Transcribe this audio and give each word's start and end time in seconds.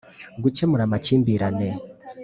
gukemura 0.43 0.81
amakimbirane 0.87 1.69